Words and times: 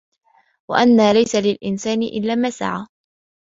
وَأَن 0.69 1.11
لَيسَ 1.11 1.35
لِلإِنسانِ 1.35 2.03
إِلّا 2.03 2.35
ما 2.35 2.49
سَعى 2.49 2.85